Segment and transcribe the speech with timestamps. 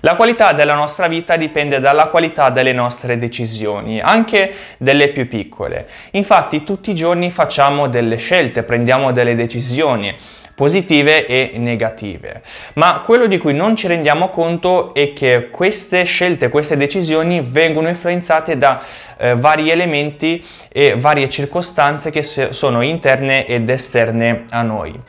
[0.00, 5.88] La qualità della nostra vita dipende dalla qualità delle nostre decisioni, anche delle più piccole.
[6.12, 10.16] Infatti tutti i giorni facciamo delle scelte, prendiamo delle decisioni
[10.58, 12.42] positive e negative.
[12.74, 17.88] Ma quello di cui non ci rendiamo conto è che queste scelte, queste decisioni vengono
[17.88, 18.82] influenzate da
[19.18, 25.00] eh, vari elementi e varie circostanze che sono interne ed esterne a noi.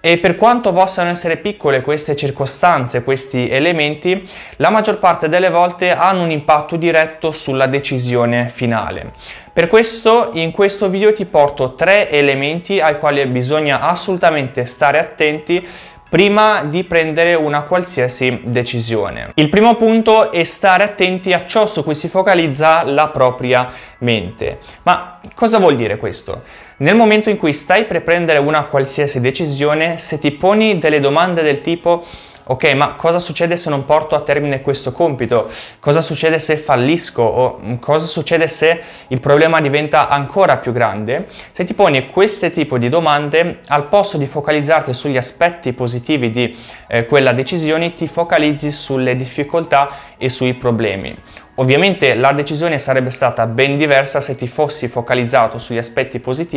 [0.00, 5.90] E per quanto possano essere piccole queste circostanze, questi elementi, la maggior parte delle volte
[5.90, 9.12] hanno un impatto diretto sulla decisione finale.
[9.52, 15.66] Per questo in questo video ti porto tre elementi ai quali bisogna assolutamente stare attenti
[16.08, 19.32] prima di prendere una qualsiasi decisione.
[19.34, 24.60] Il primo punto è stare attenti a ciò su cui si focalizza la propria mente.
[24.84, 26.42] Ma cosa vuol dire questo?
[26.78, 31.42] Nel momento in cui stai per prendere una qualsiasi decisione, se ti poni delle domande
[31.42, 32.04] del tipo
[32.50, 35.50] ok, ma cosa succede se non porto a termine questo compito?
[35.80, 37.22] Cosa succede se fallisco?
[37.22, 41.26] O mm, cosa succede se il problema diventa ancora più grande?
[41.52, 46.56] Se ti poni questo tipo di domande, al posto di focalizzarti sugli aspetti positivi di
[46.88, 51.16] eh, quella decisione, ti focalizzi sulle difficoltà e sui problemi.
[51.60, 56.56] Ovviamente la decisione sarebbe stata ben diversa se ti fossi focalizzato sugli aspetti positivi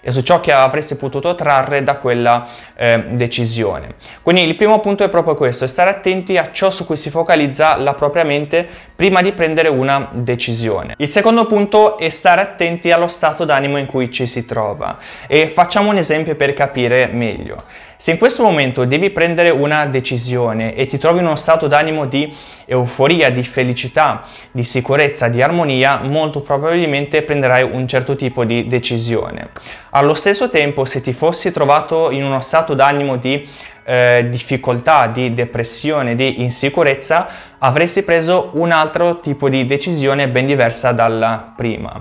[0.00, 3.96] e su ciò che avresti potuto trarre da quella eh, decisione.
[4.22, 7.76] Quindi il primo punto è proprio questo, stare attenti a ciò su cui si focalizza
[7.76, 8.66] la propria mente
[8.96, 10.94] prima di prendere una decisione.
[10.96, 15.48] Il secondo punto è stare attenti allo stato d'animo in cui ci si trova e
[15.48, 17.62] facciamo un esempio per capire meglio.
[18.00, 22.06] Se in questo momento devi prendere una decisione e ti trovi in uno stato d'animo
[22.06, 28.66] di euforia, di felicità, di sicurezza, di armonia, molto probabilmente prenderai un certo tipo di
[28.66, 29.50] decisione.
[29.90, 33.48] Allo stesso tempo, se ti fossi trovato in uno stato d'animo di
[33.84, 37.28] eh, difficoltà, di depressione, di insicurezza,
[37.58, 42.00] avresti preso un altro tipo di decisione ben diversa dalla prima.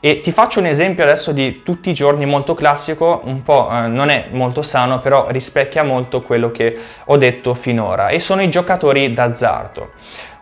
[0.00, 3.88] E ti faccio un esempio adesso di tutti i giorni molto classico, un po' eh,
[3.88, 8.48] non è molto sano, però rispecchia molto quello che ho detto finora, e sono i
[8.48, 9.90] giocatori d'azzardo.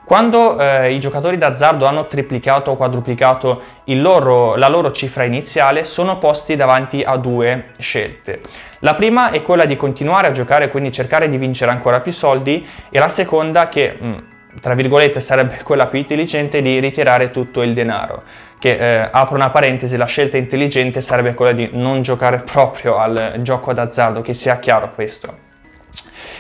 [0.05, 6.19] Quando eh, i giocatori d'azzardo hanno triplicato o quadruplicato loro, la loro cifra iniziale, sono
[6.19, 8.43] posti davanti a due scelte.
[8.81, 12.67] La prima è quella di continuare a giocare, quindi cercare di vincere ancora più soldi,
[12.91, 13.99] e la seconda che...
[14.03, 14.15] Mm,
[14.61, 18.23] tra virgolette sarebbe quella più intelligente di ritirare tutto il denaro
[18.61, 23.39] che eh, apro una parentesi la scelta intelligente sarebbe quella di non giocare proprio al
[23.39, 25.44] gioco d'azzardo che sia chiaro questo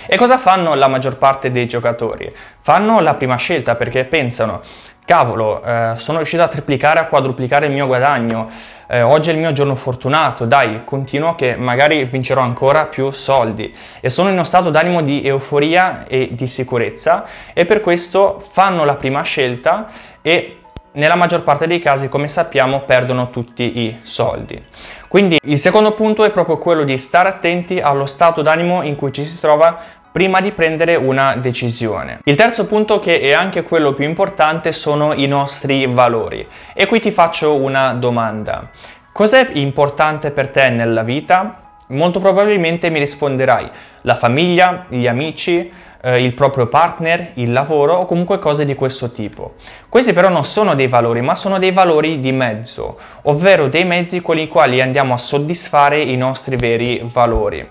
[0.07, 2.33] e cosa fanno la maggior parte dei giocatori?
[2.61, 4.61] Fanno la prima scelta perché pensano
[5.05, 8.49] cavolo, eh, sono riuscito a triplicare, a quadruplicare il mio guadagno,
[8.87, 13.75] eh, oggi è il mio giorno fortunato, dai, continuo che magari vincerò ancora più soldi
[14.01, 18.85] e sono in uno stato d'animo di euforia e di sicurezza e per questo fanno
[18.85, 19.89] la prima scelta
[20.23, 20.61] e
[20.95, 24.63] nella maggior parte dei casi, come sappiamo, perdono tutti i soldi.
[25.09, 29.13] Quindi il secondo punto è proprio quello di stare attenti allo stato d'animo in cui
[29.13, 29.79] ci si trova
[30.11, 32.21] prima di prendere una decisione.
[32.25, 36.47] Il terzo punto, che è anche quello più importante, sono i nostri valori.
[36.73, 38.71] E qui ti faccio una domanda.
[39.11, 41.63] Cos'è importante per te nella vita?
[41.89, 43.71] Molto probabilmente mi risponderai
[44.03, 45.71] la famiglia, gli amici,
[46.05, 49.55] eh, il proprio partner, il lavoro o comunque cose di questo tipo.
[49.89, 54.21] Questi però non sono dei valori, ma sono dei valori di mezzo, ovvero dei mezzi
[54.21, 57.67] con i quali andiamo a soddisfare i nostri veri valori.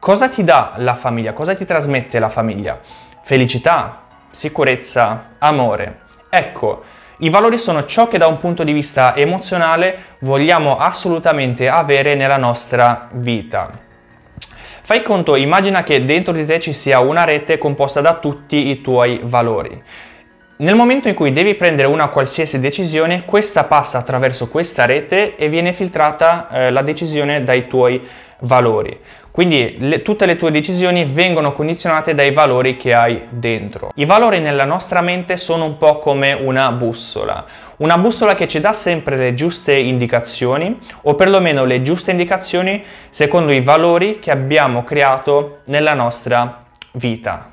[0.00, 1.32] Cosa ti dà la famiglia?
[1.32, 2.80] Cosa ti trasmette la famiglia?
[3.22, 6.00] Felicità, sicurezza, amore.
[6.28, 6.82] Ecco,
[7.18, 12.38] i valori sono ciò che da un punto di vista emozionale vogliamo assolutamente avere nella
[12.38, 13.88] nostra vita.
[14.82, 18.80] Fai conto, immagina che dentro di te ci sia una rete composta da tutti i
[18.80, 19.82] tuoi valori.
[20.60, 25.48] Nel momento in cui devi prendere una qualsiasi decisione, questa passa attraverso questa rete e
[25.48, 28.06] viene filtrata eh, la decisione dai tuoi
[28.40, 29.00] valori.
[29.30, 33.88] Quindi le, tutte le tue decisioni vengono condizionate dai valori che hai dentro.
[33.94, 37.42] I valori nella nostra mente sono un po' come una bussola,
[37.78, 43.50] una bussola che ci dà sempre le giuste indicazioni o perlomeno le giuste indicazioni secondo
[43.52, 47.48] i valori che abbiamo creato nella nostra vita.